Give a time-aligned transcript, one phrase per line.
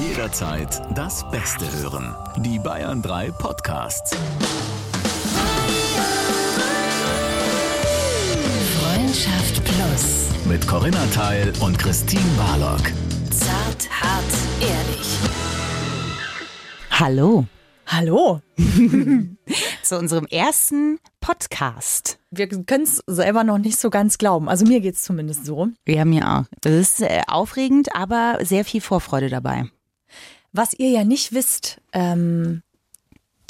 [0.00, 2.14] Jederzeit das Beste hören.
[2.38, 4.16] Die Bayern 3 Podcasts.
[8.80, 10.28] Freundschaft Plus.
[10.46, 12.92] Mit Corinna Teil und Christine Barlock.
[13.30, 14.24] Zart, hart,
[14.60, 15.18] ehrlich.
[16.90, 17.46] Hallo
[17.86, 18.40] Hallo.
[19.82, 22.20] zu unserem ersten Podcast.
[22.30, 24.48] Wir können es selber noch nicht so ganz glauben.
[24.48, 25.70] Also mir geht es zumindest so.
[25.84, 26.44] Ja, mir auch.
[26.60, 29.64] Das ist äh, aufregend, aber sehr viel Vorfreude dabei.
[30.52, 32.62] Was ihr ja nicht wisst, ähm,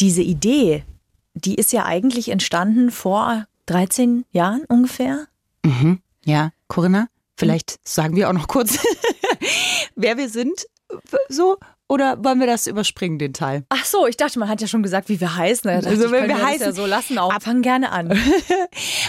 [0.00, 0.84] diese Idee,
[1.34, 5.26] die ist ja eigentlich entstanden vor 13 Jahren ungefähr.
[5.62, 6.00] Mhm.
[6.24, 8.78] Ja, Corinna, vielleicht sagen wir auch noch kurz,
[9.96, 10.66] wer wir sind.
[11.28, 11.58] So,
[11.88, 13.64] oder wollen wir das überspringen, den Teil?
[13.68, 15.68] Ach so, ich dachte, man hat ja schon gesagt, wie wir heißen.
[15.70, 17.32] Da Also, ich, wenn wir heißen- ja so lassen auch.
[17.40, 18.18] Fang gerne an.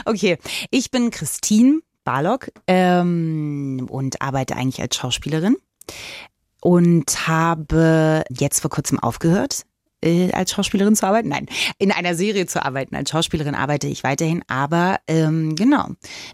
[0.06, 0.38] Okay,
[0.72, 5.58] ich bin Christine Barlock ähm, und arbeite eigentlich als Schauspielerin
[6.62, 9.64] und habe jetzt vor kurzem aufgehört,
[10.04, 11.28] äh, als Schauspielerin zu arbeiten.
[11.30, 11.48] Nein,
[11.80, 12.96] in einer Serie zu arbeiten.
[12.96, 15.88] Als Schauspielerin arbeite ich weiterhin, aber ähm, genau,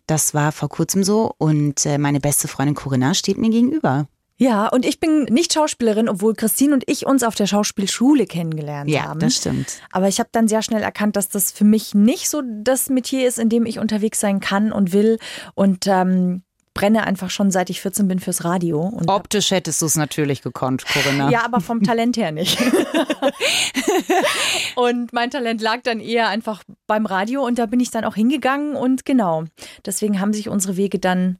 [0.06, 4.08] das war vor kurzem so und äh, meine beste Freundin Corinna steht mir gegenüber.
[4.38, 8.90] Ja, und ich bin nicht Schauspielerin, obwohl Christine und ich uns auf der Schauspielschule kennengelernt
[8.90, 9.20] Ja, haben.
[9.20, 9.80] das stimmt.
[9.92, 13.28] Aber ich habe dann sehr schnell erkannt, dass das für mich nicht so das Metier
[13.28, 15.20] ist, in dem ich unterwegs sein kann und will.
[15.54, 16.42] Und ähm,
[16.74, 19.00] brenne einfach schon seit ich 14 bin fürs Radio.
[19.06, 21.30] Optisch hättest du es natürlich gekonnt, Corinna.
[21.30, 22.60] ja, aber vom Talent her nicht.
[24.76, 28.16] und mein Talent lag dann eher einfach beim Radio und da bin ich dann auch
[28.16, 29.44] hingegangen und genau.
[29.86, 31.38] Deswegen haben sich unsere Wege dann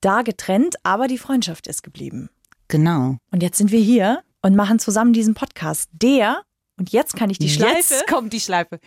[0.00, 2.30] da getrennt, aber die Freundschaft ist geblieben.
[2.68, 3.16] Genau.
[3.32, 5.88] Und jetzt sind wir hier und machen zusammen diesen Podcast.
[5.92, 6.42] Der,
[6.78, 8.80] und jetzt kann ich die Schleife, Jetzt kommt die Schleife.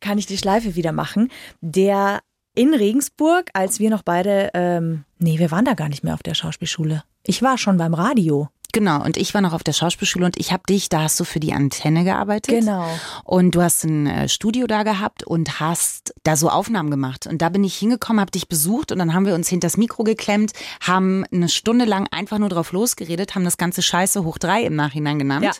[0.00, 2.20] kann ich die Schleife wieder machen, der
[2.54, 6.22] in Regensburg, als wir noch beide, ähm, nee, wir waren da gar nicht mehr auf
[6.22, 7.02] der Schauspielschule.
[7.24, 8.48] Ich war schon beim Radio.
[8.72, 11.24] Genau, und ich war noch auf der Schauspielschule und ich habe dich, da hast du
[11.24, 12.60] für die Antenne gearbeitet.
[12.60, 12.86] Genau.
[13.22, 17.26] Und du hast ein äh, Studio da gehabt und hast da so Aufnahmen gemacht.
[17.26, 20.04] Und da bin ich hingekommen, habe dich besucht und dann haben wir uns hinters Mikro
[20.04, 24.62] geklemmt, haben eine Stunde lang einfach nur drauf losgeredet, haben das ganze Scheiße hoch drei
[24.62, 25.52] im Nachhinein genannt Ja.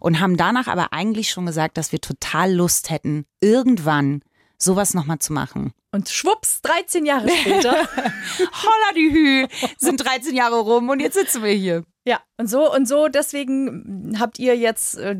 [0.00, 4.20] und haben danach aber eigentlich schon gesagt, dass wir total Lust hätten, irgendwann
[4.58, 5.72] sowas nochmal zu machen.
[5.90, 7.72] Und schwupps, 13 Jahre später.
[7.72, 9.46] Holla die Hü,
[9.78, 11.84] sind 13 Jahre rum und jetzt sitzen wir hier.
[12.06, 15.16] ja, und so und so, deswegen habt ihr jetzt, äh,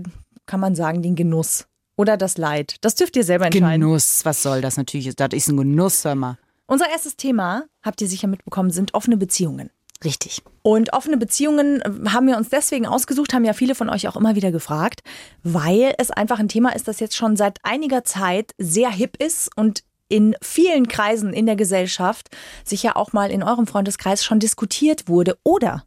[0.46, 2.76] kann man sagen, den Genuss oder das Leid.
[2.82, 3.80] Das dürft ihr selber entscheiden.
[3.80, 5.14] Genuss, was soll das natürlich?
[5.16, 6.38] Das ist ein Genuss, hör mal.
[6.66, 9.70] Unser erstes Thema, habt ihr sicher mitbekommen, sind offene Beziehungen.
[10.04, 10.42] Richtig.
[10.62, 14.16] Und offene Beziehungen äh, haben wir uns deswegen ausgesucht, haben ja viele von euch auch
[14.16, 15.00] immer wieder gefragt,
[15.42, 19.50] weil es einfach ein Thema ist, das jetzt schon seit einiger Zeit sehr hip ist
[19.56, 22.28] und in vielen Kreisen in der Gesellschaft
[22.64, 25.38] sich ja auch mal in eurem Freundeskreis schon diskutiert wurde.
[25.44, 25.84] Oder,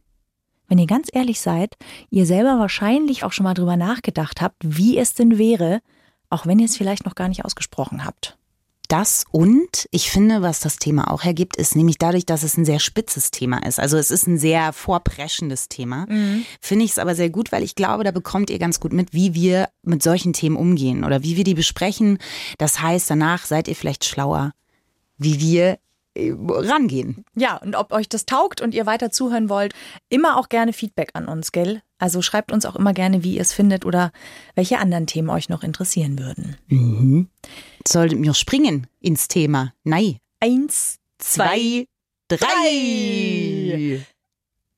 [0.68, 1.76] wenn ihr ganz ehrlich seid,
[2.10, 5.80] ihr selber wahrscheinlich auch schon mal drüber nachgedacht habt, wie es denn wäre,
[6.30, 8.38] auch wenn ihr es vielleicht noch gar nicht ausgesprochen habt.
[8.92, 12.66] Das und ich finde, was das Thema auch hergibt, ist nämlich dadurch, dass es ein
[12.66, 13.80] sehr spitzes Thema ist.
[13.80, 16.04] Also es ist ein sehr vorpreschendes Thema.
[16.60, 19.14] Finde ich es aber sehr gut, weil ich glaube, da bekommt ihr ganz gut mit,
[19.14, 22.18] wie wir mit solchen Themen umgehen oder wie wir die besprechen.
[22.58, 24.52] Das heißt, danach seid ihr vielleicht schlauer,
[25.16, 25.78] wie wir
[26.16, 27.24] rangehen.
[27.34, 29.74] Ja, und ob euch das taugt und ihr weiter zuhören wollt,
[30.08, 31.82] immer auch gerne Feedback an uns, gell?
[31.98, 34.12] Also schreibt uns auch immer gerne, wie ihr es findet oder
[34.54, 37.28] welche anderen Themen euch noch interessieren würden.
[37.86, 39.72] Sollten wir springen ins Thema?
[39.84, 40.18] Nein.
[40.40, 41.86] Eins, Zwei,
[42.26, 44.04] drei.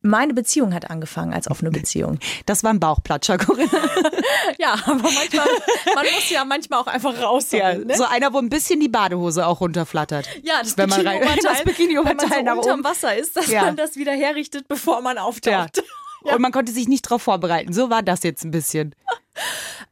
[0.06, 2.18] Meine Beziehung hat angefangen als offene Beziehung.
[2.44, 3.70] Das war ein Bauchplatscher, Corinna.
[4.58, 5.46] ja, aber manchmal,
[5.94, 7.50] man muss ja manchmal auch einfach raus.
[7.52, 7.96] Ja, ne?
[7.96, 10.28] So einer, wo ein bisschen die Badehose auch runterflattert.
[10.42, 12.84] ja das Bikini-Oberteil, Bikini-Oberteil wenn man nach so unterm oben.
[12.84, 13.62] Wasser ist, dass Ja.
[13.64, 15.82] man das wieder herrichtet, bevor man auftaucht.
[16.22, 17.72] Und man konnte sich nicht darauf vorbereiten.
[17.72, 18.94] So war das jetzt ein bisschen.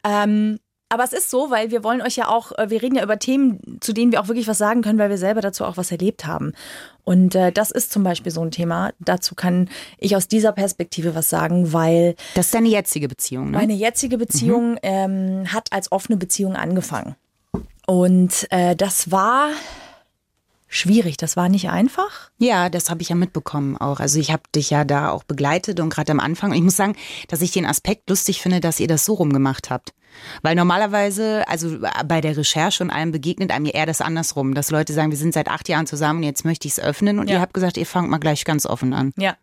[0.05, 0.59] Ähm,
[0.93, 3.19] aber es ist so, weil wir wollen euch ja auch, äh, wir reden ja über
[3.19, 5.91] Themen, zu denen wir auch wirklich was sagen können, weil wir selber dazu auch was
[5.91, 6.53] erlebt haben.
[7.05, 8.91] Und äh, das ist zum Beispiel so ein Thema.
[9.01, 13.57] Dazu kann ich aus dieser Perspektive was sagen, weil Das ist deine jetzige Beziehung, ne?
[13.57, 17.17] meine jetzige Beziehung ähm, hat als offene Beziehung angefangen.
[17.87, 19.49] Und äh, das war
[20.73, 22.31] schwierig, das war nicht einfach.
[22.39, 24.01] Ja, das habe ich ja mitbekommen auch.
[24.01, 26.51] Also ich habe dich ja da auch begleitet und gerade am Anfang.
[26.51, 26.97] Und ich muss sagen,
[27.29, 29.93] dass ich den Aspekt lustig finde, dass ihr das so rumgemacht habt.
[30.43, 34.71] Weil normalerweise, also bei der Recherche und allem begegnet einem ja eher das andersrum, dass
[34.71, 37.19] Leute sagen, wir sind seit acht Jahren zusammen und jetzt möchte ich es öffnen.
[37.19, 37.37] Und Ja.
[37.37, 39.13] ihr habt gesagt, ihr fangt mal gleich ganz offen an.
[39.17, 39.37] Ja.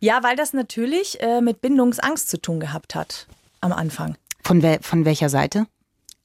[0.00, 3.26] Ja, weil das natürlich äh, mit Bindungsangst zu tun gehabt hat
[3.60, 4.16] am Anfang.
[4.44, 5.66] Von, wel von welcher Seite?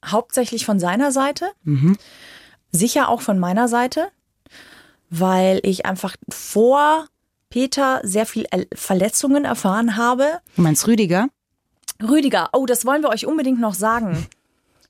[0.06, 1.50] hauptsächlich von seiner Seite,
[2.70, 4.08] sicher auch von meiner Seite,
[5.10, 7.06] weil ich einfach vor
[7.50, 10.40] Peter sehr viel El- Verletzungen erfahren habe.
[10.56, 11.28] Du meinst Rüdiger?
[12.02, 14.26] Rüdiger, oh, das wollen wir euch unbedingt noch sagen.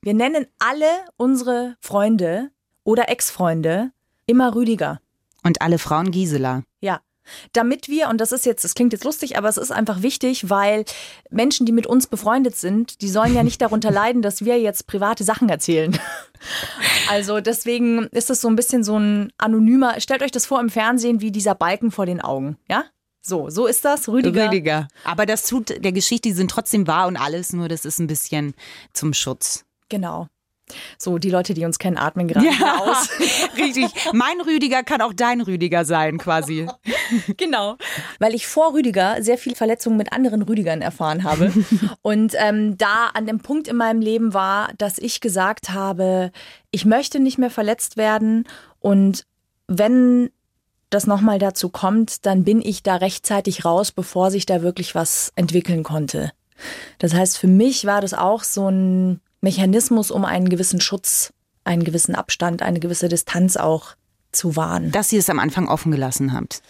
[0.03, 0.87] Wir nennen alle
[1.17, 2.50] unsere Freunde
[2.85, 3.91] oder Ex-Freunde
[4.26, 5.00] immer Rüdiger.
[5.43, 6.62] Und alle Frauen Gisela.
[6.81, 7.00] Ja.
[7.52, 10.50] Damit wir, und das ist jetzt, das klingt jetzt lustig, aber es ist einfach wichtig,
[10.50, 10.84] weil
[11.30, 14.86] Menschen, die mit uns befreundet sind, die sollen ja nicht darunter leiden, dass wir jetzt
[14.86, 15.98] private Sachen erzählen.
[17.10, 20.70] Also deswegen ist es so ein bisschen so ein anonymer, stellt euch das vor im
[20.70, 22.84] Fernsehen wie dieser Balken vor den Augen, ja?
[23.22, 24.46] So, so ist das, Rüdiger.
[24.46, 24.88] Rüdiger.
[25.04, 28.06] Aber das tut der Geschichte, die sind trotzdem wahr und alles, nur das ist ein
[28.06, 28.54] bisschen
[28.92, 29.64] zum Schutz.
[29.88, 30.28] Genau.
[30.99, 33.09] So, die Leute, die uns kennen, atmen gerade wieder aus.
[33.56, 33.87] richtig.
[34.12, 36.67] Mein Rüdiger kann auch dein Rüdiger sein, quasi.
[37.37, 37.76] Genau.
[38.19, 41.53] Weil ich vor Rüdiger sehr viel Verletzungen mit anderen Rüdigern erfahren habe.
[42.03, 46.32] Und ähm, da an dem Punkt in meinem Leben war, dass ich gesagt habe,
[46.71, 48.47] ich möchte nicht mehr verletzt werden.
[48.81, 49.25] Und
[49.69, 50.31] wenn
[50.91, 55.32] das nochmal dazu kommt, dann bin ich da rechtzeitig raus, bevor sich da wirklich was
[55.35, 56.32] entwickeln konnte.
[56.99, 61.32] Das heißt, für mich war das auch so ein Mechanismus, um einen gewissen Schutz,
[61.64, 63.94] einen gewissen Abstand, eine gewisse Distanz auch
[64.32, 64.90] zu wahren.
[64.90, 66.62] Dass ihr es am Anfang offen gelassen habt.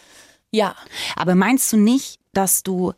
[0.51, 0.75] Ja,
[1.17, 2.95] Aber meinst du nicht, dass du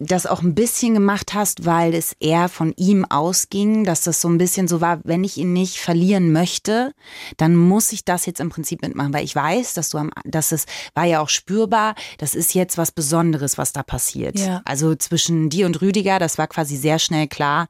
[0.00, 4.28] das auch ein bisschen gemacht hast, weil es eher von ihm ausging, dass das so
[4.28, 6.92] ein bisschen so war, wenn ich ihn nicht verlieren möchte,
[7.36, 10.52] dann muss ich das jetzt im Prinzip mitmachen, weil ich weiß, dass du am, dass
[10.52, 10.64] es
[10.94, 14.38] war ja auch spürbar, das ist jetzt was Besonderes, was da passiert.
[14.38, 14.62] Ja.
[14.64, 17.68] Also zwischen dir und Rüdiger, das war quasi sehr schnell klar,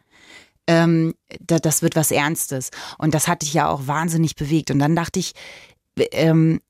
[0.71, 2.71] ähm, da, das wird was Ernstes.
[2.99, 4.71] Und das hat dich ja auch wahnsinnig bewegt.
[4.71, 5.33] Und dann dachte ich,
[6.13, 6.61] ähm,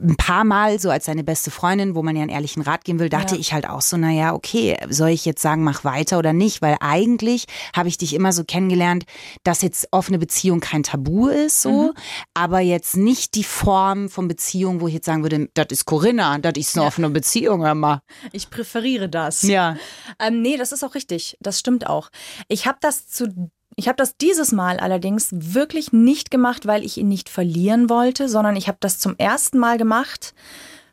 [0.00, 2.98] ein paar Mal, so als seine beste Freundin, wo man ja einen ehrlichen Rat geben
[2.98, 3.40] will, dachte Ja.
[3.40, 6.62] ich halt auch so, naja, okay, soll ich jetzt sagen, mach weiter oder nicht?
[6.62, 7.44] Weil eigentlich
[7.76, 9.04] habe ich dich immer so kennengelernt,
[9.44, 11.92] dass jetzt offene Beziehung kein Tabu ist, so, Mhm.
[12.32, 16.38] aber jetzt nicht die Form von Beziehung, wo ich jetzt sagen würde, das ist Corinna,
[16.38, 18.00] das ist eine offene Beziehung, hör mal.
[18.32, 19.42] ich präferiere das.
[19.42, 19.76] Ja.
[20.18, 21.36] Ähm, nee, das ist auch richtig.
[21.40, 22.08] Das stimmt auch.
[22.48, 23.50] Ich habe das zu.
[23.76, 28.28] Ich habe das dieses Mal allerdings wirklich nicht gemacht, weil ich ihn nicht verlieren wollte,
[28.28, 30.34] sondern ich habe das zum ersten Mal gemacht,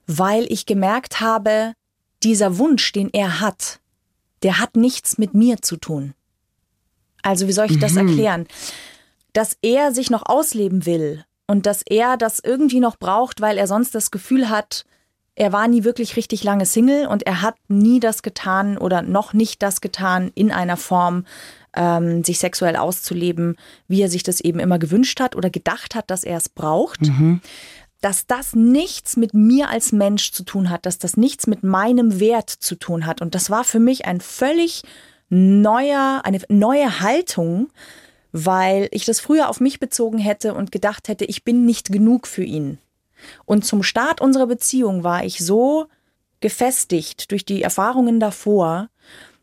[0.08, 1.74] weil ich gemerkt habe,
[2.24, 3.80] dieser Wunsch, den er hat,
[4.44, 6.14] der hat nichts mit mir zu tun.
[7.22, 8.48] Also wie soll ich das erklären?
[9.34, 13.68] Dass er sich noch ausleben will und dass er das irgendwie noch braucht, weil er
[13.68, 14.86] sonst das Gefühl hat,
[15.36, 19.34] er war nie wirklich richtig lange Single und er hat nie das getan oder noch
[19.34, 21.26] nicht das getan in einer Form,
[21.76, 23.56] ähm, sich sexuell auszuleben,
[23.88, 27.02] wie er sich das eben immer gewünscht hat oder gedacht hat, dass er es braucht.
[28.02, 32.20] Dass das nichts mit mir als Mensch zu tun hat, dass das nichts mit meinem
[32.20, 33.22] Wert zu tun hat.
[33.22, 34.84] Und das war für mich ein völlig
[35.30, 37.70] neuer, eine neue Haltung,
[38.32, 42.28] weil ich das früher auf mich bezogen hätte und gedacht hätte, ich bin nicht genug
[42.28, 42.78] für ihn.
[43.46, 45.88] Und zum Start unserer Beziehung war ich so
[46.40, 48.90] gefestigt durch die Erfahrungen davor,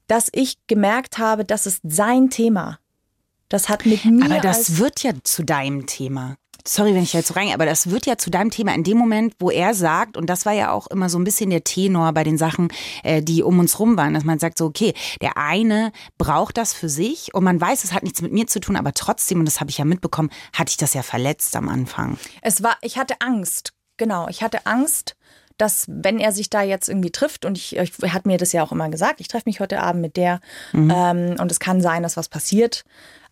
[0.06, 2.78] dass ich gemerkt habe, das ist sein Thema.
[3.48, 6.36] Das hat mit mir Aber das wird ja zu deinem Thema.
[6.66, 8.98] Sorry, wenn ich jetzt so rein, aber das wird ja zu deinem Thema in dem
[8.98, 12.12] Moment, wo er sagt, und das war ja auch immer so ein bisschen der Tenor
[12.12, 12.72] bei den Sachen,
[13.04, 14.92] äh, die um uns rum waren, dass man sagt so, okay,
[15.22, 18.58] der eine braucht das für sich und man weiß, es hat nichts mit mir zu
[18.58, 21.68] tun, aber trotzdem, und das habe ich ja mitbekommen, hatte ich das ja verletzt am
[21.68, 22.18] Anfang.
[22.42, 23.72] Es war, ich hatte Angst.
[23.96, 25.16] Genau, ich hatte Angst,
[25.58, 28.52] dass wenn er sich da jetzt irgendwie trifft und ich, ich er hat mir das
[28.52, 30.40] ja auch immer gesagt, ich treffe mich heute Abend mit der
[30.74, 32.84] ähm, und es kann sein, dass was passiert.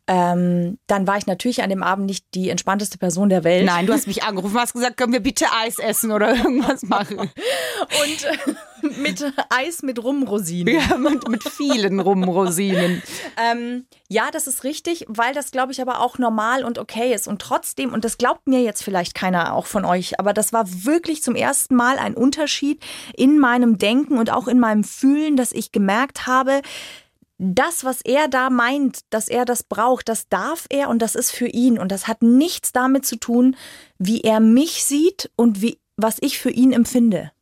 [0.07, 3.65] Ähm, dann war ich natürlich an dem Abend nicht die entspannteste Person der Welt.
[3.65, 7.19] Nein, du hast mich angerufen, hast gesagt, können wir bitte Eis essen oder irgendwas machen.
[7.19, 8.55] Und äh,
[9.01, 10.75] mit Eis mit Rumrosinen.
[10.75, 13.03] Ja, mit, mit vielen Rumrosinen.
[13.43, 17.27] Ähm, ja, das ist richtig, weil das, glaube ich, aber auch normal und okay ist.
[17.27, 20.67] Und trotzdem, und das glaubt mir jetzt vielleicht keiner auch von euch, aber das war
[20.85, 22.85] wirklich zum ersten Mal ein Unterschied
[23.17, 26.61] in meinem Denken und auch in meinem Fühlen, dass ich gemerkt habe,
[27.45, 31.31] das, was er da meint, dass er das braucht, das darf er und das ist
[31.31, 31.79] für ihn.
[31.79, 33.57] Und das hat nichts damit zu tun,
[33.99, 37.33] wie er mich sieht und wie, was ich für ihn empfinde.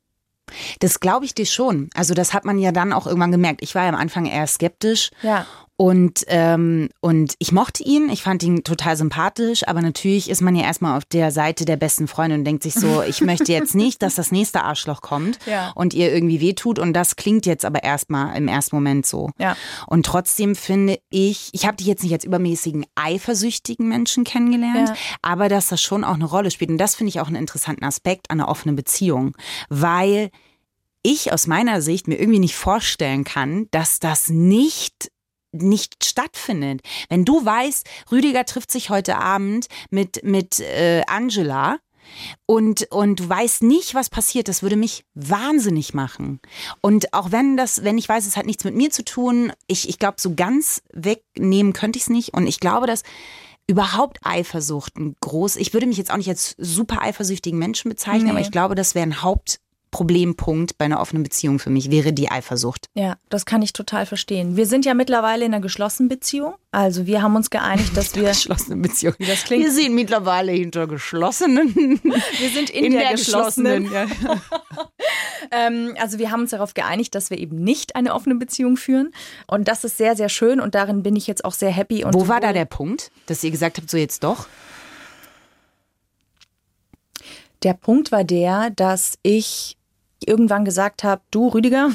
[0.81, 1.89] Das glaube ich dir schon.
[1.95, 3.63] Also das hat man ja dann auch irgendwann gemerkt.
[3.63, 5.11] Ich war ja am Anfang eher skeptisch.
[5.23, 5.47] Ja.
[5.83, 10.55] Und, ähm, und ich mochte ihn, ich fand ihn total sympathisch, aber natürlich ist man
[10.55, 13.75] ja erstmal auf der Seite der besten Freunde und denkt sich so, ich möchte jetzt
[13.75, 15.73] nicht, dass das nächste Arschloch kommt Ja.
[15.75, 16.79] und ihr irgendwie wehtut.
[16.79, 19.31] Und das klingt jetzt aber erstmal im ersten Moment so.
[19.39, 19.57] Ja.
[19.89, 24.95] Und trotzdem finde ich, ich habe dich jetzt nicht als übermäßigen eifersüchtigen Menschen kennengelernt, Ja.
[25.21, 26.71] aber dass das schon auch eine Rolle spielt.
[26.71, 29.35] Und das finde ich auch einen interessanten Aspekt an einer offenen Beziehung,
[29.69, 30.31] weil
[31.03, 35.11] ich aus meiner Sicht mir irgendwie nicht vorstellen kann, dass das nicht
[35.53, 36.81] nicht stattfindet.
[37.09, 41.79] Wenn du weißt, Rüdiger trifft sich heute Abend mit mit äh, Angela,
[42.47, 46.41] und, und du weißt nicht, was passiert, das würde mich wahnsinnig machen.
[46.81, 49.89] Und auch wenn das, wenn ich weiß, es hat nichts mit mir zu tun, ich,
[49.89, 52.35] ich glaube, so ganz wegnehmen könnte ich es nicht.
[52.35, 53.03] Und ich glaube, dass
[53.67, 58.25] überhaupt Eifersucht ein groß, ich würde mich jetzt auch nicht als super eifersüchtigen Menschen bezeichnen,
[58.25, 58.31] Nee.
[58.31, 59.23] aber ich glaube, das wäre ein
[59.93, 62.87] Hauptproblempunkt bei einer offenen Beziehung für mich, wäre die Eifersucht.
[62.95, 64.57] Ja, das kann ich total verstehen.
[64.57, 66.55] Wir sind ja mittlerweile in einer geschlossenen Beziehung.
[66.71, 69.15] Also wir haben uns geeinigt, dass wir, Geschlossene Beziehung.
[69.19, 69.65] Wie das klingt.
[69.65, 71.75] Wir sind mittlerweile hinter geschlossenen.
[72.03, 73.91] wir sind in, der, geschlossenen.
[73.93, 74.07] Ja.
[75.51, 79.13] Ähm, also wir haben uns darauf geeinigt, dass wir eben nicht eine offene Beziehung führen.
[79.49, 82.05] Und das ist sehr, sehr schön und darin bin ich jetzt auch sehr happy.
[82.05, 84.47] Und Wo war da der Punkt, dass ihr gesagt habt, so jetzt doch?
[87.65, 89.77] Der Punkt war der, dass ich
[90.29, 91.91] irgendwann gesagt habe, du Rüdiger,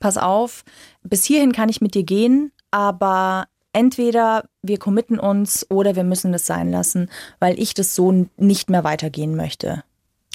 [0.00, 0.64] pass auf,
[1.02, 6.32] bis hierhin kann ich mit dir gehen, aber entweder wir committen uns oder wir müssen
[6.32, 9.82] das sein lassen, weil ich das so nicht mehr weitergehen möchte.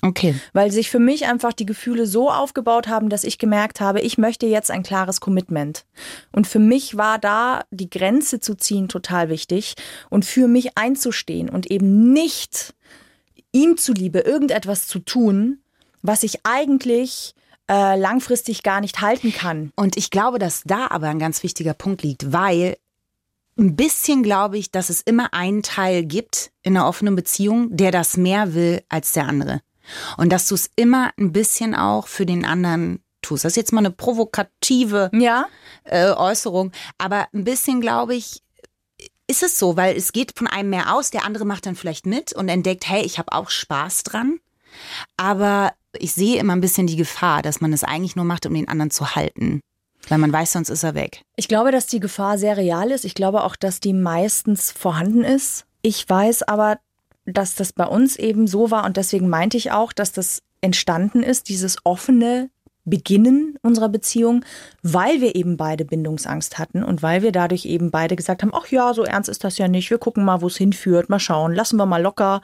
[0.03, 0.35] Okay.
[0.53, 4.19] Weil sich für mich einfach die Gefühle so aufgebaut haben, dass ich gemerkt habe, ich
[4.19, 5.85] möchte jetzt ein klares Commitment.
[6.31, 9.73] Und für mich war da die Grenze zu ziehen total wichtig
[10.09, 12.75] und für mich einzustehen und eben nicht
[13.51, 15.59] ihm zuliebe irgendetwas zu tun,
[16.01, 17.35] was ich eigentlich
[17.69, 19.71] äh, langfristig gar nicht halten kann.
[19.75, 22.77] Und ich glaube, dass da aber ein ganz wichtiger Punkt liegt, weil
[23.59, 27.91] ein bisschen glaube ich, dass es immer einen Teil gibt in einer offenen Beziehung, der
[27.91, 29.61] das mehr will als der andere.
[30.17, 33.45] Und dass du es immer ein bisschen auch für den anderen tust.
[33.45, 35.47] Das ist jetzt mal eine provokative Ja,
[35.83, 38.41] äh, Äußerung, aber ein bisschen glaube ich,
[39.29, 42.05] ist es so, weil es geht von einem mehr aus, der andere macht dann vielleicht
[42.05, 44.39] mit und entdeckt, hey, ich habe auch Spaß dran.
[45.17, 48.53] Aber ich sehe immer ein bisschen die Gefahr, dass man es eigentlich nur macht, um
[48.53, 49.61] den anderen zu halten.
[50.09, 51.21] Weil man weiß, sonst ist er weg.
[51.35, 53.03] Ich glaube, dass die Gefahr sehr real ist.
[53.03, 55.65] Ich glaube auch, dass die meistens vorhanden ist.
[55.81, 56.79] Ich weiß aber,
[57.25, 61.23] dass das bei uns eben so war und deswegen meinte ich auch, dass das entstanden
[61.23, 62.49] ist, dieses offene
[62.89, 64.45] Beginnen unserer Beziehung,
[64.81, 68.67] weil wir eben beide Bindungsangst hatten und weil wir dadurch eben beide gesagt haben, ach
[68.67, 71.53] ja, so ernst ist das ja nicht, wir gucken mal, wo es hinführt, mal schauen,
[71.53, 72.41] lassen wir mal locker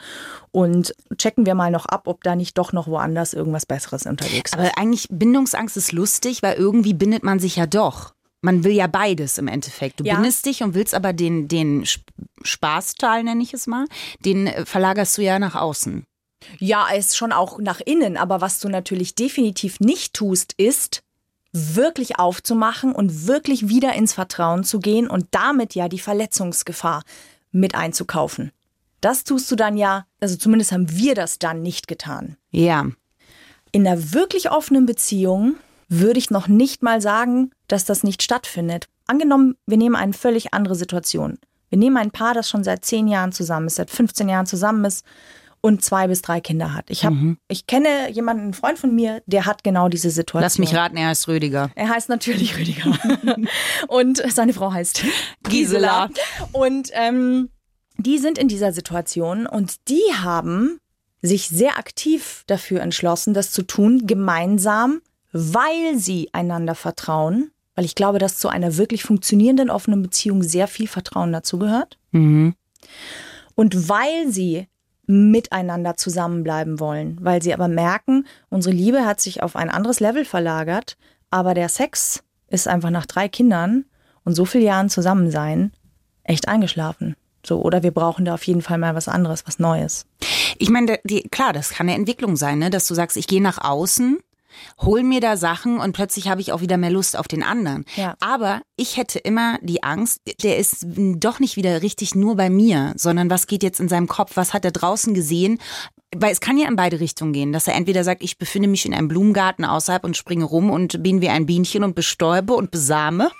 [0.51, 4.51] und checken wir mal noch ab, ob da nicht doch noch woanders irgendwas Besseres unterwegs
[4.51, 4.59] ist.
[4.59, 8.13] Aber eigentlich Bindungsangst ist lustig, weil irgendwie bindet man sich ja doch.
[8.41, 10.01] Man will ja beides im Endeffekt.
[10.01, 10.15] Du Ja.
[10.15, 12.03] bindest dich und willst aber den, den Sp-
[12.43, 13.85] Spaßteil, nenne ich es mal,
[14.25, 16.03] den äh, verlagerst du ja nach außen.
[16.59, 21.03] Ja, es ist schon auch nach innen, aber was du natürlich definitiv nicht tust, ist
[21.51, 27.03] wirklich aufzumachen und wirklich wieder ins Vertrauen zu gehen und damit ja die Verletzungsgefahr
[27.51, 28.51] mit einzukaufen.
[29.01, 32.37] Das tust du dann ja, also zumindest haben wir das dann nicht getan.
[32.51, 32.87] Ja.
[33.71, 35.55] In einer wirklich offenen Beziehung
[35.89, 38.87] würde ich noch nicht mal sagen, dass das nicht stattfindet.
[39.05, 41.37] Angenommen, wir nehmen eine völlig andere Situation.
[41.69, 44.85] Wir nehmen ein Paar, das schon seit 10 Jahren zusammen ist, seit 15 Jahren zusammen
[44.85, 45.05] ist
[45.65, 46.89] und zwei bis drei Kinder hat.
[46.89, 47.13] Ich, hab,
[47.47, 50.43] ich kenne jemanden, einen Freund von mir, der hat genau diese Situation.
[50.43, 51.71] Lass mich raten, er heißt Rüdiger.
[51.75, 52.99] Er heißt natürlich Rüdiger.
[53.87, 55.03] und seine Frau heißt
[55.43, 56.09] Gisela.
[56.51, 57.49] Und ähm,
[57.97, 60.79] die sind in dieser Situation und die haben
[61.21, 64.99] sich sehr aktiv dafür entschlossen, das zu tun, gemeinsam,
[65.31, 67.51] weil sie einander vertrauen.
[67.75, 71.97] Weil ich glaube, dass zu einer wirklich funktionierenden offenen Beziehung sehr viel Vertrauen dazugehört.
[72.11, 72.53] Mhm.
[73.55, 74.67] Und weil sie
[75.05, 80.25] miteinander zusammenbleiben wollen, weil sie aber merken, unsere Liebe hat sich auf ein anderes Level
[80.25, 80.97] verlagert,
[81.29, 83.85] aber der Sex ist einfach nach drei Kindern
[84.23, 85.71] und so vielen Jahren zusammen sein
[86.23, 87.15] echt eingeschlafen.
[87.45, 90.05] So, oder wir brauchen da auf jeden Fall mal was anderes, was Neues.
[90.57, 92.69] Ich meine, die, klar, das kann eine Entwicklung sein, ne?
[92.69, 94.19] dass du sagst, ich gehe nach außen,
[94.81, 97.85] hol mir da Sachen und plötzlich habe ich auch wieder mehr Lust auf den anderen.
[97.95, 98.15] Ja.
[98.19, 102.93] Aber ich hätte immer die Angst, der ist doch nicht wieder richtig nur bei mir,
[102.95, 105.59] sondern was geht jetzt in seinem Kopf, was hat er draußen gesehen?
[106.15, 108.85] Weil es kann ja in beide Richtungen gehen, dass er entweder sagt, ich befinde mich
[108.85, 112.69] in einem Blumengarten außerhalb und springe rum und bin wie ein Bienchen und bestäube und
[112.69, 113.31] besame.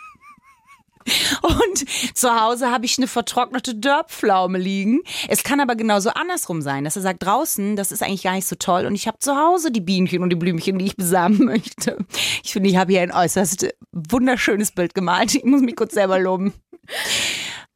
[1.41, 5.01] Und zu Hause habe ich eine vertrocknete Dörrpflaume liegen.
[5.27, 8.47] Es kann aber genauso andersrum sein, dass er sagt, draußen, das ist eigentlich gar nicht
[8.47, 11.45] so toll und ich habe zu Hause die Bienchen und die Blümchen, die ich besamen
[11.45, 11.97] möchte.
[12.43, 15.35] Ich finde, ich habe hier ein äußerst wunderschönes Bild gemalt.
[15.35, 16.53] Ich muss mich kurz selber loben.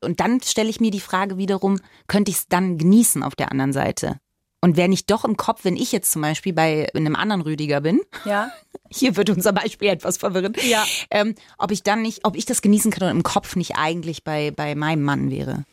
[0.03, 3.51] Und dann stelle ich mir die Frage wiederum, könnte ich es dann genießen auf der
[3.51, 4.19] anderen Seite?
[4.59, 7.79] Und wäre nicht doch im Kopf, wenn ich jetzt zum Beispiel bei einem anderen Rüdiger
[7.81, 8.51] bin, Ja.
[8.91, 10.85] Hier wird unser Beispiel etwas verwirrend, Ja.
[11.11, 14.23] ähm, ob ich dann nicht, ob ich das genießen kann und im Kopf nicht eigentlich
[14.23, 15.63] bei, bei meinem Mann wäre.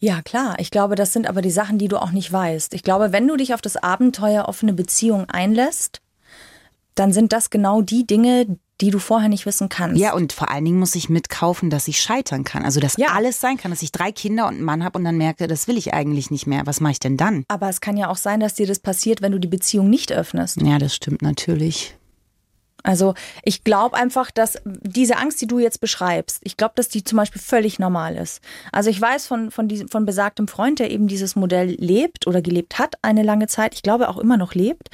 [0.00, 0.56] Ja, klar.
[0.58, 2.72] Ich glaube, das sind aber die Sachen, die du auch nicht weißt.
[2.74, 6.00] Ich glaube, wenn du dich auf das Abenteuer offene Beziehung einlässt,
[6.94, 10.00] dann sind das genau die Dinge, die du vorher nicht wissen kannst.
[10.00, 12.64] Ja, und vor allen Dingen muss ich mitkaufen, dass ich scheitern kann.
[12.64, 13.08] Also, dass Ja.
[13.14, 15.66] alles sein kann, dass ich drei Kinder und einen Mann habe und dann merke, das
[15.66, 16.62] will ich eigentlich nicht mehr.
[16.66, 17.44] Was mache ich denn dann?
[17.48, 20.12] Aber es kann ja auch sein, dass dir das passiert, wenn du die Beziehung nicht
[20.12, 20.62] öffnest.
[20.62, 21.94] Ja, das stimmt natürlich.
[22.84, 27.02] Also ich glaube einfach, dass diese Angst, die du jetzt beschreibst, ich glaube, dass die
[27.02, 28.40] zum Beispiel völlig normal ist.
[28.70, 32.40] Also ich weiß von, von, diesem, von besagtem Freund, der eben dieses Modell lebt oder
[32.40, 34.90] gelebt hat eine lange Zeit, ich glaube auch immer noch lebt,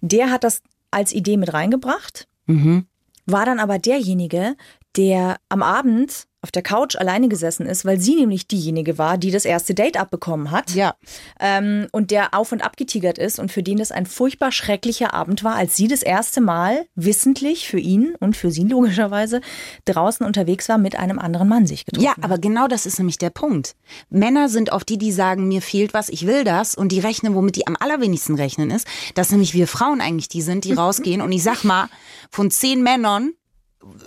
[0.00, 2.86] der hat das als Idee mit reingebracht, Mhm.
[3.30, 4.56] War dann aber derjenige,
[4.98, 9.32] der am Abend auf der Couch alleine gesessen ist, weil sie nämlich diejenige war, die
[9.32, 10.72] das erste Date abbekommen hat.
[10.72, 10.94] Ja.
[11.40, 15.14] Ähm, und der auf und ab getigert ist und für den das ein furchtbar schrecklicher
[15.14, 19.40] Abend war, als sie das erste Mal wissentlich für ihn und für sie logischerweise
[19.84, 22.06] draußen unterwegs war mit einem anderen Mann sich getroffen.
[22.06, 23.74] Ja, aber genau das ist nämlich der Punkt.
[24.08, 27.34] Männer sind oft die, die sagen, mir fehlt was, ich will das und die rechnen,
[27.34, 31.20] womit die am allerwenigsten rechnen ist, dass nämlich wir Frauen eigentlich die sind, die rausgehen
[31.20, 31.88] und ich sag mal,
[32.30, 33.32] von zehn Männern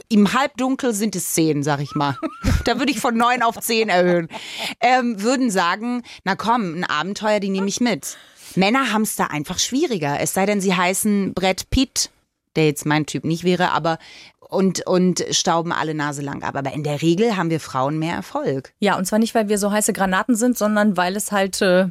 [0.09, 2.17] im Halbdunkel sind es zehn, sag ich mal.
[2.65, 4.27] Da würde ich von neun auf zehn erhöhen.
[4.81, 8.17] Ähm, würden sagen, na komm, ein Abenteuer, die nehme ich mit.
[8.55, 10.19] Männer haben es da einfach schwieriger.
[10.19, 12.11] Es sei denn, sie heißen Brett Pitt,
[12.55, 13.97] der jetzt mein Typ nicht wäre, aber
[14.51, 16.55] und, und stauben alle Nase lang ab.
[16.55, 18.73] Aber in der Regel haben wir Frauen mehr Erfolg.
[18.79, 21.87] Ja, und zwar nicht, weil wir so heiße Granaten sind, sondern weil es halt, äh,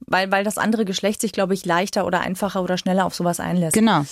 [0.00, 3.40] weil, weil das andere Geschlecht sich, glaube ich, leichter oder einfacher oder schneller auf sowas
[3.40, 3.74] einlässt.
[3.74, 4.04] Genau.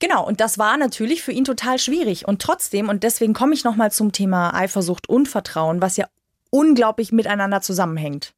[0.00, 2.26] Genau, und das war natürlich für ihn total schwierig.
[2.26, 6.06] Und trotzdem, und deswegen komme ich nochmal zum Thema Eifersucht und Vertrauen, was ja
[6.50, 8.34] unglaublich miteinander zusammenhängt.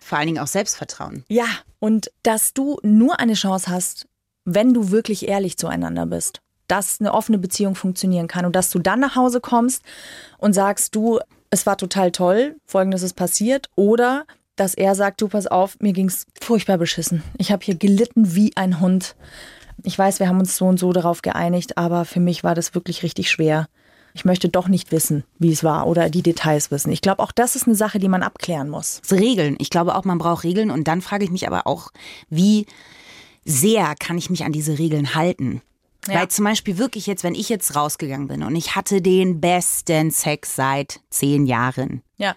[0.00, 1.24] Vor allen Dingen auch Selbstvertrauen.
[1.28, 1.46] Ja,
[1.78, 4.06] und dass du nur eine Chance hast,
[4.44, 6.40] wenn du wirklich ehrlich zueinander bist.
[6.68, 9.82] Dass eine offene Beziehung funktionieren kann und dass du dann nach Hause kommst
[10.38, 13.68] und sagst, du, es war total toll, folgendes ist passiert.
[13.76, 14.26] Oder
[14.56, 17.22] dass er sagt, du, pass auf, mir ging's furchtbar beschissen.
[17.38, 19.14] Ich habe hier gelitten wie ein Hund.
[19.82, 22.74] Ich weiß, wir haben uns so und so darauf geeinigt, aber für mich war das
[22.74, 23.68] wirklich richtig schwer.
[24.14, 26.90] Ich möchte doch nicht wissen, wie es war oder die Details wissen.
[26.90, 29.02] Ich glaube, auch das ist eine Sache, die man abklären muss.
[29.10, 29.56] Regeln.
[29.58, 30.70] Ich glaube auch, man braucht Regeln.
[30.70, 31.90] Und dann frage ich mich aber auch,
[32.30, 32.64] wie
[33.44, 35.60] sehr kann ich mich an diese Regeln halten?
[36.08, 36.20] Ja.
[36.20, 40.10] Weil zum Beispiel wirklich jetzt, wenn ich jetzt rausgegangen bin und ich hatte den besten
[40.10, 42.34] Sex seit zehn Jahren, Ja.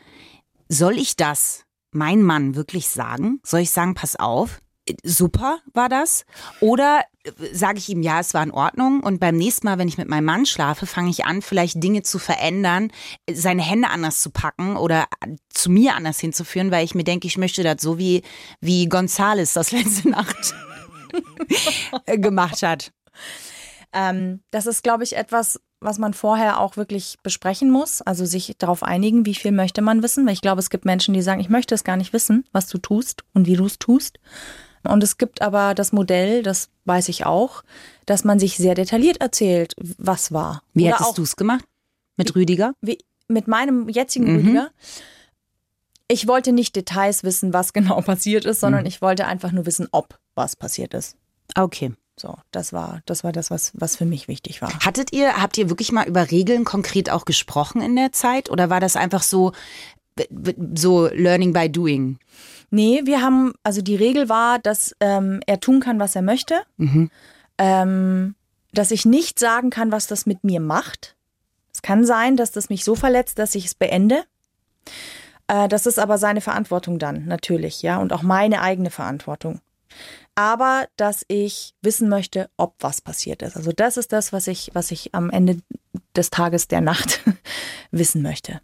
[0.67, 3.39] soll ich das mein Mann wirklich sagen?
[3.43, 4.59] Soll ich sagen, pass auf,
[5.03, 6.25] super war das?
[6.59, 9.87] Oder äh, sage ich ihm, ja, es war in Ordnung und beim nächsten Mal, wenn
[9.87, 12.91] ich mit meinem Mann schlafe, fange ich an, vielleicht Dinge zu verändern,
[13.31, 17.27] seine Hände anders zu packen oder äh, zu mir anders hinzuführen, weil ich mir denke,
[17.27, 18.23] ich möchte das so wie,
[18.61, 20.53] wie Gonzales das letzte Nacht
[22.05, 22.91] äh, gemacht hat.
[23.93, 28.01] Ähm, das ist, glaube ich, etwas, was man vorher auch wirklich besprechen muss.
[28.01, 30.25] Also sich darauf einigen, wie viel möchte man wissen.
[30.25, 32.67] Weil ich glaube, es gibt Menschen, die sagen, ich möchte es gar nicht wissen, was
[32.67, 34.19] du tust und wie du es tust.
[34.83, 37.63] Und es gibt aber das Modell, das weiß ich auch,
[38.05, 40.63] dass man sich sehr detailliert erzählt, was war.
[40.73, 41.65] Wie Oder hättest du es gemacht?
[42.17, 42.73] Mit Rüdiger?
[42.81, 44.35] wie, mit meinem jetzigen Mhm.
[44.37, 44.71] Rüdiger.
[46.07, 48.61] Ich wollte nicht Details wissen, was genau passiert ist, Mhm.
[48.61, 51.15] sondern ich wollte einfach nur wissen, ob was passiert ist.
[51.55, 51.93] Okay.
[52.19, 54.77] So, das war, das war das, was, was für mich wichtig war.
[54.83, 58.49] Hattet ihr, habt ihr wirklich mal über Regeln konkret auch gesprochen in der Zeit?
[58.49, 59.53] Oder war das einfach so,
[60.75, 62.19] so Learning by Doing?
[62.69, 66.61] Nee, wir haben, also die Regel war, dass ähm, er tun kann, was er möchte.
[66.77, 67.09] Mhm.
[67.57, 68.35] Ähm,
[68.71, 71.15] dass ich nicht sagen kann, was das mit mir macht.
[71.73, 74.23] Es kann sein, dass das mich so verletzt, dass ich es beende.
[75.47, 79.59] Äh, das ist aber seine Verantwortung dann, natürlich, ja, und auch meine eigene Verantwortung.
[80.35, 83.57] Aber dass ich wissen möchte, ob was passiert ist.
[83.57, 85.61] Also das ist das, was ich, was ich am Ende
[86.15, 87.21] des Tages der Nacht
[87.91, 88.61] wissen möchte.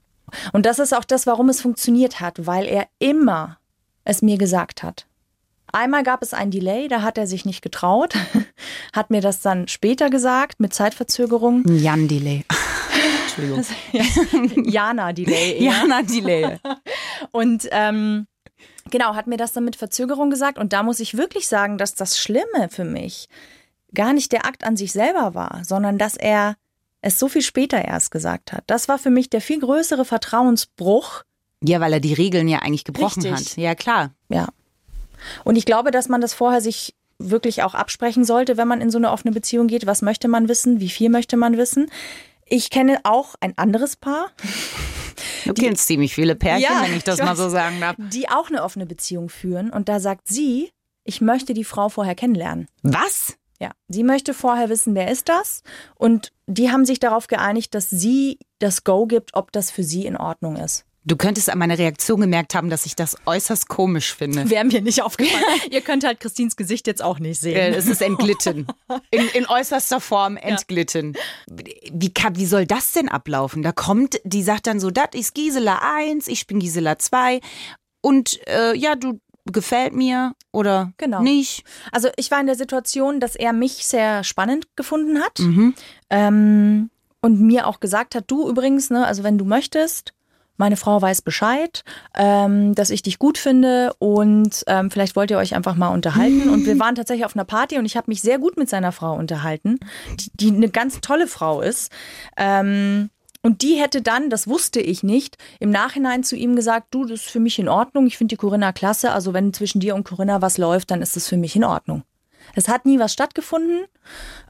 [0.54, 3.58] Und das ist auch das, warum es funktioniert hat, weil er immer
[4.06, 5.06] es mir gesagt hat.
[5.72, 8.14] Einmal gab es ein Delay, da hat er sich nicht getraut,
[8.94, 11.66] hat mir das dann später gesagt, mit Zeitverzögerung.
[11.68, 12.46] Jan-Delay.
[13.38, 13.66] Entschuldigung.
[14.72, 15.62] Jana-Delay.
[15.62, 16.60] Jana-Delay.
[17.32, 18.28] Und ähm,
[18.90, 20.58] genau, hat mir das dann mit Verzögerung gesagt.
[20.58, 23.28] Und da muss ich wirklich sagen, dass das Schlimme für mich
[23.94, 26.56] gar nicht der Akt an sich selber war, sondern dass er
[27.02, 28.64] es so viel später erst gesagt hat.
[28.68, 31.24] Das war für mich der viel größere Vertrauensbruch.
[31.68, 33.52] Ja, weil er die Regeln ja eigentlich gebrochen Richtig.
[33.52, 33.58] hat.
[33.58, 34.12] Ja, klar.
[34.30, 34.48] Ja.
[35.44, 38.92] Und ich glaube, dass man das vorher sich wirklich auch absprechen sollte, wenn man in
[38.92, 39.86] so eine offene Beziehung geht.
[39.88, 40.80] Was möchte man wissen?
[40.80, 41.90] Wie viel möchte man wissen?
[42.46, 44.32] Ich kenne auch ein anderes Paar,
[45.46, 47.96] Du kennst ziemlich viele Pärchen, Ja, wenn ich das ich mal so sagen darf.
[48.00, 49.70] die auch eine offene Beziehung führen.
[49.70, 50.72] Und da sagt sie,
[51.04, 52.68] ich möchte die Frau vorher kennenlernen.
[52.82, 53.38] Was?
[53.60, 55.62] Ja, sie möchte vorher wissen, wer ist das?
[55.96, 60.06] Und die haben sich darauf geeinigt, dass sie das Go gibt, ob das für sie
[60.06, 60.84] in Ordnung ist.
[61.08, 64.50] Du könntest an meiner Reaktion gemerkt haben, dass ich das äußerst komisch finde.
[64.50, 65.44] Wäre mir nicht aufgefallen.
[65.70, 67.56] Ihr könnt halt Christins Gesicht jetzt auch nicht sehen.
[67.56, 68.66] Äh, Es ist entglitten.
[69.12, 71.16] In, in äußerster Form entglitten.
[71.48, 73.62] Wie, kann, wie soll das denn ablaufen?
[73.62, 77.40] Da kommt, die sagt dann so, das ist Gisela 1, ich bin Gisela 2
[78.02, 81.22] und äh, ja, du gefällt mir oder Genau.
[81.22, 81.66] nicht.
[81.92, 85.76] Also ich war in der Situation, dass er mich sehr spannend gefunden hat Mhm.
[86.10, 86.90] ähm,
[87.22, 90.14] und mir auch gesagt hat, du übrigens, ne, also wenn du möchtest,
[90.58, 91.84] meine Frau weiß Bescheid,
[92.16, 96.50] ähm, dass ich dich gut finde und ähm, vielleicht wollt ihr euch einfach mal unterhalten.
[96.50, 98.92] Und wir waren tatsächlich auf einer Party und ich habe mich sehr gut mit seiner
[98.92, 99.80] Frau unterhalten,
[100.20, 101.92] die, die eine ganz tolle Frau ist.
[102.38, 103.10] Ähm,
[103.42, 107.22] und die hätte dann, das wusste ich nicht, im Nachhinein zu ihm gesagt, du, das
[107.22, 110.04] ist für mich in Ordnung, ich finde die Corinna klasse, also wenn zwischen dir und
[110.04, 112.02] Corinna was läuft, dann ist das für mich in Ordnung.
[112.56, 113.86] Es hat nie was stattgefunden,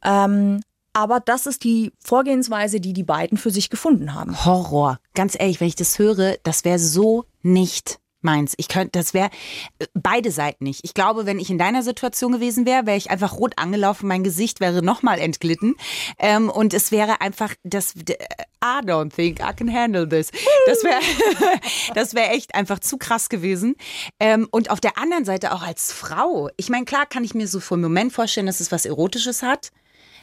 [0.02, 0.62] ähm,
[0.96, 4.46] aber das ist die Vorgehensweise, die die beiden für sich gefunden haben.
[4.46, 5.00] Horror.
[5.14, 8.56] Ganz ehrlich, wenn ich das höre, das wäre so nicht meins.
[8.58, 9.30] Ich könnte, das wäre
[9.78, 10.80] äh, beide Seiten nicht.
[10.84, 14.24] Ich glaube, wenn ich in deiner Situation gewesen wäre, wäre ich einfach rot angelaufen, mein
[14.24, 15.76] Gesicht wäre nochmal entglitten
[16.18, 17.94] ähm, und es wäre einfach das.
[17.94, 18.18] d-
[18.64, 20.32] I don't think I can handle this.
[20.66, 21.02] Das wäre,
[21.94, 23.76] das wäre echt einfach zu krass gewesen.
[24.20, 26.50] Ähm, und auf der anderen Seite auch als Frau.
[26.58, 29.44] Ich meine, klar kann ich mir so für einen Moment vorstellen, dass es was Erotisches
[29.44, 29.70] hat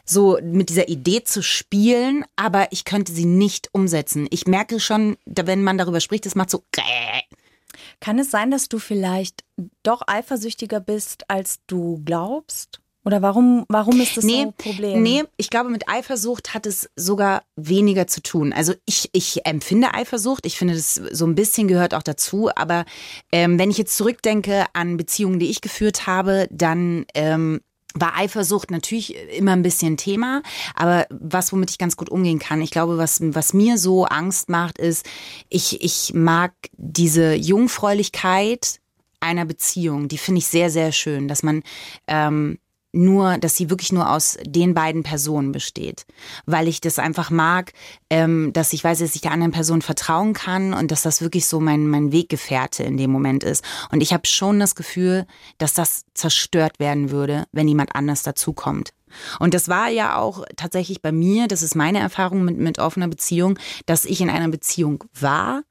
[0.05, 4.27] so mit dieser Idee zu spielen, aber ich könnte sie nicht umsetzen.
[4.31, 6.65] Ich merke schon, wenn man darüber spricht, es macht so.
[8.01, 9.45] Kann es sein, dass du vielleicht
[9.83, 12.83] doch eifersüchtiger bist, als du glaubst?
[13.05, 15.03] Oder warum, warum ist das so ein Problem?
[15.03, 18.53] nee, ich glaube, mit Eifersucht hat es sogar weniger zu tun.
[18.53, 22.85] Also ich, ich empfinde Eifersucht, ich finde, das so ein bisschen gehört auch dazu, aber
[23.33, 27.61] ähm, wenn ich jetzt zurückdenke an Beziehungen, die ich geführt habe, dann ähm,
[27.95, 30.43] war Eifersucht natürlich immer ein bisschen Thema,
[30.75, 34.49] aber was, womit ich ganz gut umgehen kann, ich glaube, was, was mir so Angst
[34.49, 35.09] macht, ist,
[35.49, 38.81] ich, ich mag diese Jungfräulichkeit
[39.21, 41.63] einer Beziehung, die finde ich sehr, sehr schön, dass man
[42.07, 42.59] ähm,
[42.93, 46.05] nur, dass sie wirklich nur aus den beiden Personen besteht.
[46.47, 47.73] Weil ich das einfach mag,
[48.11, 51.47] ähm, dass ich weiß, dass ich der anderen Person vertrauen kann und dass das wirklich
[51.47, 53.65] so mein, mein Weggefährte in dem Moment ist.
[53.91, 55.27] Und ich habe schon das Gefühl,
[55.59, 58.91] dass das zerstört werden würde, wenn jemand anders dazukommt.
[59.39, 63.09] Und das war ja auch tatsächlich bei mir, das ist meine Erfahrung mit, mit offener
[63.09, 65.63] Beziehung, dass ich in einer Beziehung war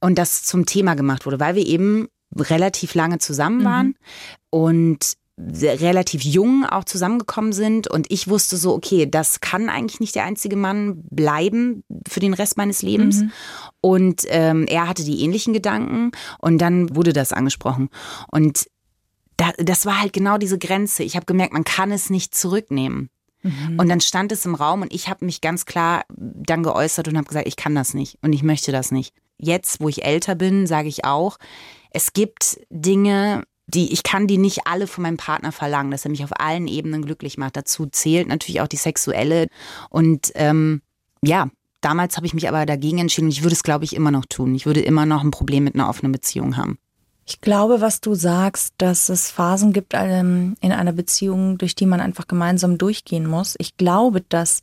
[0.00, 3.94] und das zum Thema gemacht wurde, weil wir eben relativ lange zusammen waren
[4.50, 10.00] und sehr- relativ jung auch zusammengekommen sind und ich wusste so, okay, das kann eigentlich
[10.00, 13.20] nicht der einzige Mann bleiben für den Rest meines Lebens.
[13.82, 17.90] Und ähm, er hatte die ähnlichen Gedanken und dann wurde das angesprochen.
[18.30, 18.66] Und
[19.36, 21.02] da, das war halt genau diese Grenze.
[21.02, 23.10] Ich habe gemerkt, man kann es nicht zurücknehmen.
[23.78, 27.16] Und dann stand es im Raum und ich habe mich ganz klar dann geäußert und
[27.16, 29.14] habe gesagt, ich kann das nicht und ich möchte das nicht.
[29.38, 31.36] Jetzt, wo ich älter bin, sage ich auch,
[31.90, 36.10] es gibt Dinge, die ich kann die nicht alle von meinem Partner verlangen, dass er
[36.10, 37.56] mich auf allen Ebenen glücklich macht.
[37.56, 39.48] Dazu zählt natürlich auch die sexuelle
[39.90, 40.82] und ähm,
[41.22, 41.48] ja.
[41.82, 44.54] Damals habe ich mich aber dagegen entschieden ich würde es, glaube ich, immer noch tun.
[44.54, 46.78] Ich würde immer noch ein Problem mit einer offenen Beziehung haben.
[47.26, 51.86] Ich glaube, was du sagst, dass es Phasen gibt ähm, in einer Beziehung, durch die
[51.86, 53.56] man einfach gemeinsam durchgehen muss.
[53.58, 54.62] Ich glaube, dass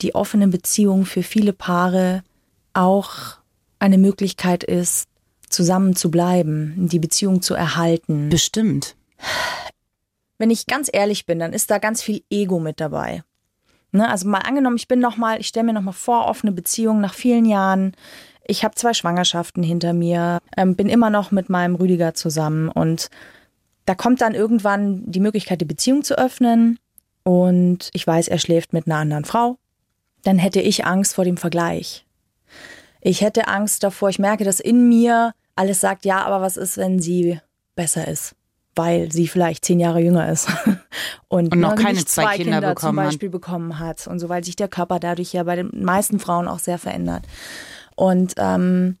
[0.00, 2.22] die offene Beziehung für viele Paare
[2.72, 3.36] auch
[3.78, 5.09] eine Möglichkeit ist,
[5.50, 8.28] zusammen zu bleiben, die Beziehung zu erhalten.
[8.28, 8.96] Bestimmt.
[10.38, 13.22] Wenn ich ganz ehrlich bin, dann ist da ganz viel Ego mit dabei.
[13.92, 16.52] Ne, also mal angenommen, ich bin noch mal, ich stelle mir noch mal vor, offene
[16.52, 17.92] Beziehung nach vielen Jahren.
[18.46, 23.10] Ich habe zwei Schwangerschaften hinter mir, ähm, bin immer noch mit meinem Rüdiger zusammen und
[23.86, 26.78] da kommt dann irgendwann die Möglichkeit, die Beziehung zu öffnen
[27.24, 29.58] und ich weiß, er schläft mit einer anderen Frau.
[30.22, 32.06] Dann hätte ich Angst vor dem Vergleich.
[33.00, 36.78] Ich hätte Angst davor, ich merke, dass in mir alles sagt, ja, aber was ist,
[36.78, 37.38] wenn sie
[37.74, 38.34] besser ist?
[38.74, 40.48] Weil sie vielleicht zehn Jahre jünger ist
[41.28, 43.06] und, Und noch ne, keine nicht zwei Kinder zum bekommen hat.
[43.06, 46.48] Beispiel bekommen hat und so, weil sich der Körper dadurch ja bei den meisten Frauen
[46.48, 47.24] auch sehr verändert.
[47.94, 48.96] Und ähm,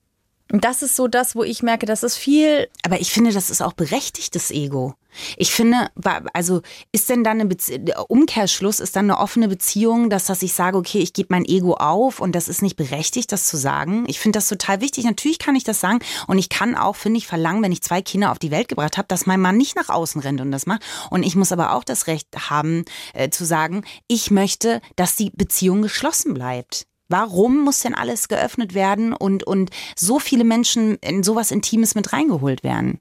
[0.48, 3.62] das ist so das, wo ich merke, das ist viel Aber ich finde, das ist
[3.62, 4.94] auch berechtigtes Ego.
[5.36, 5.88] Ich finde,
[6.32, 10.42] also ist denn dann eine Bezie der Umkehrschluss, ist dann eine offene Beziehung, dass, dass
[10.42, 13.56] ich sage, okay, ich gebe mein Ego auf und das ist nicht berechtigt, das zu
[13.56, 14.04] sagen.
[14.06, 15.04] Ich finde das total wichtig.
[15.04, 18.02] Natürlich kann ich das sagen und ich kann auch, finde ich, verlangen, wenn ich zwei
[18.02, 20.66] Kinder auf die Welt gebracht habe, dass mein Mann nicht nach außen rennt und das
[20.66, 20.82] macht.
[21.10, 25.30] Und ich muss aber auch das Recht haben, äh, zu sagen, ich möchte, dass die
[25.30, 26.86] Beziehung geschlossen bleibt.
[27.10, 32.12] Warum muss denn alles geöffnet werden und, und so viele Menschen in sowas Intimes mit
[32.12, 33.00] reingeholt werden?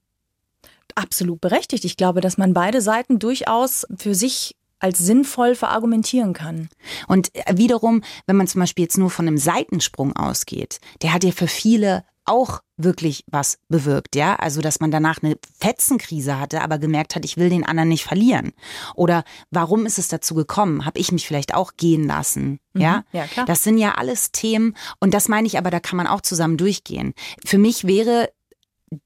[1.00, 1.86] Absolut berechtigt.
[1.86, 6.70] Ich glaube, dass man beide Seiten durchaus für sich als sinnvoll verargumentieren kann.
[7.08, 11.32] Und wiederum, wenn man zum Beispiel jetzt nur von einem Seitensprung ausgeht, der hat ja
[11.32, 14.36] für viele auch wirklich was bewirkt, ja?
[14.36, 18.04] Also, dass man danach eine Fetzenkrise hatte, aber gemerkt hat, ich will den anderen nicht
[18.04, 18.54] verlieren.
[18.94, 20.86] Oder warum ist es dazu gekommen?
[20.86, 23.04] Habe ich mich vielleicht auch gehen lassen, ja?
[23.12, 23.46] ja, klar.
[23.48, 26.58] Das sind ja alles Themen und das meine ich aber, da kann man auch zusammen
[26.58, 27.14] durchgehen.
[27.44, 28.30] Für mich wäre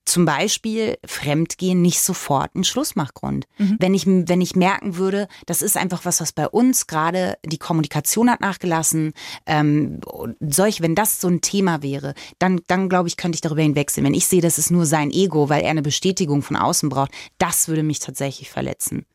[0.06, 3.46] zum Beispiel Fremdgehen nicht sofort ein Schlussmachgrund.
[3.80, 7.58] Wenn ich, wenn ich merken würde, das ist einfach was, was bei uns gerade die
[7.58, 9.14] Kommunikation hat nachgelassen,
[9.46, 10.00] ähm,
[10.40, 14.06] solch, wenn das so ein Thema wäre, dann, dann glaube ich, könnte ich darüber hinwechseln.
[14.06, 17.12] Wenn ich sehe, das ist nur sein Ego, weil er eine Bestätigung von außen braucht,
[17.38, 19.06] das würde mich tatsächlich verletzen.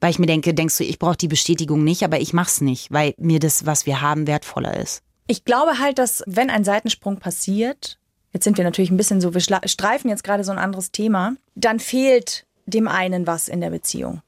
[0.00, 2.90] Weil ich mir denke, denkst du, ich brauche die Bestätigung nicht, aber ich mach's nicht,
[2.90, 5.02] weil mir das, was wir haben, wertvoller ist.
[5.26, 7.99] Ich glaube halt, dass wenn ein Seitensprung passiert,
[8.32, 11.34] jetzt sind wir natürlich ein bisschen so, wir streifen jetzt gerade so ein anderes Thema,
[11.54, 14.22] dann fehlt dem einen was in der Beziehung.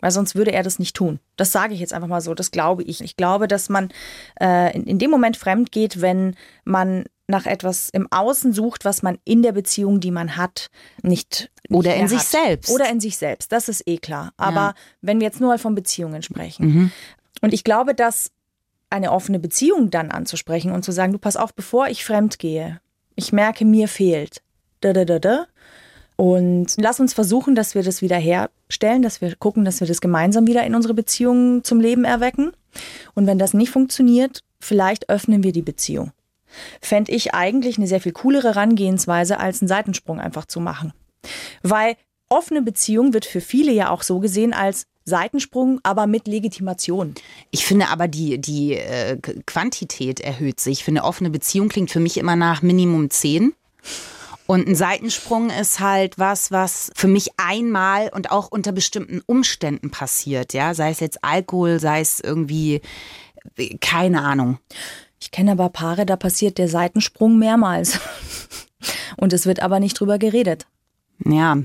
[0.00, 1.18] Weil sonst würde er das nicht tun.
[1.36, 3.00] Das sage ich jetzt einfach mal so, das glaube ich.
[3.02, 3.88] Ich glaube, dass man
[4.40, 9.02] äh, in, in dem Moment fremd geht, wenn man nach etwas im Außen sucht, was
[9.02, 10.68] man in der Beziehung, die man hat,
[11.02, 12.26] nicht Oder nicht in sich hat.
[12.26, 12.70] selbst.
[12.70, 14.32] Oder in sich selbst, das ist eh klar.
[14.36, 14.74] Aber Ja.
[15.02, 16.66] wenn wir jetzt nur mal von Beziehungen sprechen.
[16.66, 16.92] Mhm.
[17.42, 18.30] Und ich glaube, dass
[18.90, 22.80] eine offene Beziehung dann anzusprechen und zu sagen, du pass auf, bevor ich fremd gehe,
[23.18, 24.42] ich merke, mir fehlt.
[26.16, 30.00] Und lass uns versuchen, dass wir das wieder herstellen, dass wir gucken, dass wir das
[30.00, 32.52] gemeinsam wieder in unsere Beziehung zum Leben erwecken.
[33.14, 36.12] Und wenn das nicht funktioniert, vielleicht öffnen wir die Beziehung.
[36.80, 40.92] Fände ich eigentlich eine sehr viel coolere Herangehensweise, als einen Seitensprung einfach zu machen.
[41.62, 41.96] Weil
[42.28, 47.14] offene Beziehung wird für viele ja auch so gesehen als Seitensprung, aber mit Legitimation.
[47.50, 50.78] Ich finde aber die, die äh, Quantität erhöht sich.
[50.78, 53.54] Ich finde, offene Beziehung klingt für mich immer nach Minimum 10.
[54.46, 59.90] Und ein Seitensprung ist halt was, was für mich einmal und auch unter bestimmten Umständen
[59.90, 60.72] passiert, ja.
[60.72, 62.80] Sei es jetzt Alkohol, sei es irgendwie,
[63.56, 64.58] äh, keine Ahnung.
[65.20, 68.00] Ich kenne aber Paare, da passiert der Seitensprung mehrmals.
[69.16, 70.66] Und es wird aber nicht drüber geredet.
[71.24, 71.58] Ja.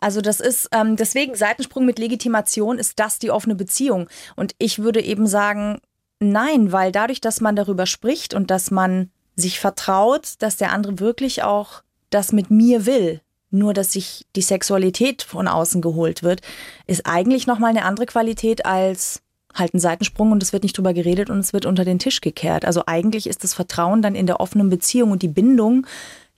[0.00, 4.08] Also das ist, ähm, deswegen Seitensprung mit Legitimation ist das die offene Beziehung.
[4.36, 5.80] Und ich würde eben sagen,
[6.20, 11.00] nein, weil dadurch, dass man darüber spricht und dass man sich vertraut, dass der andere
[11.00, 16.40] wirklich auch das mit mir will, nur dass sich die Sexualität von außen geholt wird,
[16.86, 19.22] ist eigentlich nochmal eine andere Qualität als
[19.54, 22.20] halt ein Seitensprung und es wird nicht drüber geredet und es wird unter den Tisch
[22.20, 22.64] gekehrt.
[22.64, 25.86] Also eigentlich ist das Vertrauen dann in der offenen Beziehung und die Bindung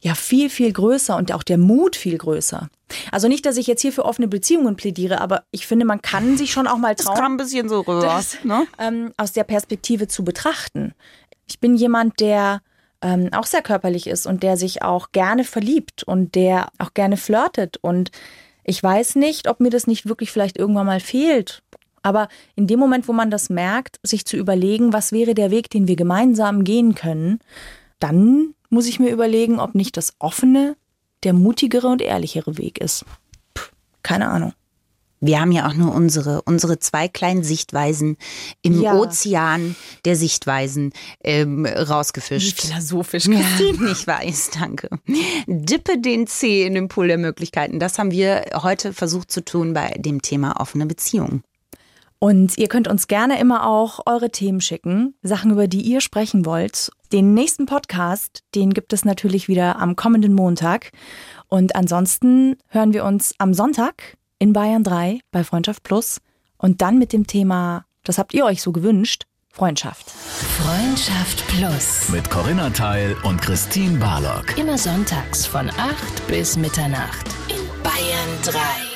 [0.00, 2.68] ja viel, viel größer und auch der Mut viel größer.
[3.10, 6.36] Also nicht, dass ich jetzt hier für offene Beziehungen plädiere, aber ich finde, man kann
[6.36, 8.02] sich schon auch mal Das trauen, kam ein bisschen so rüber.
[8.02, 8.66] das ne?
[8.78, 10.94] ähm, aus der Perspektive zu betrachten.
[11.48, 12.60] Ich bin jemand, der
[13.02, 17.16] ähm, auch sehr körperlich ist und der sich auch gerne verliebt und der auch gerne
[17.16, 17.78] flirtet.
[17.78, 18.10] Und
[18.64, 21.62] ich weiß nicht, ob mir das nicht wirklich vielleicht irgendwann mal fehlt.
[22.02, 25.70] Aber in dem Moment, wo man das merkt, sich zu überlegen, was wäre der Weg,
[25.70, 27.40] den wir gemeinsam gehen können,
[27.98, 30.76] dann muss ich mir überlegen, ob nicht das offene
[31.22, 33.04] der mutigere und ehrlichere Weg ist.
[33.54, 33.64] Puh,
[34.02, 34.52] keine Ahnung.
[35.18, 38.18] Wir haben ja auch nur unsere, unsere zwei kleinen Sichtweisen
[38.60, 38.94] im Ja.
[38.94, 39.74] Ozean
[40.04, 40.92] der Sichtweisen
[41.24, 42.60] ähm, rausgefischt.
[42.60, 43.40] philosophisch, Ja,
[43.90, 44.90] ich weiß, danke.
[45.46, 47.80] Dippe den Zeh in den Pool der Möglichkeiten.
[47.80, 51.42] Das haben wir heute versucht zu tun bei dem Thema offene Beziehung.
[52.18, 56.46] Und ihr könnt uns gerne immer auch eure Themen schicken, Sachen, über die ihr sprechen
[56.46, 56.90] wollt.
[57.12, 60.90] Den nächsten Podcast, den gibt es natürlich wieder am kommenden Montag.
[61.48, 66.20] Und ansonsten hören wir uns am Sonntag in Bayern 3 bei Freundschaft Plus
[66.58, 70.10] und dann mit dem Thema, das habt ihr euch so gewünscht, Freundschaft.
[70.10, 72.10] Freundschaft Plus.
[72.10, 74.58] Mit Corinna Teil und Christine Barlock.
[74.58, 78.95] Immer sonntags von 8 bis Mitternacht in Bayern 3.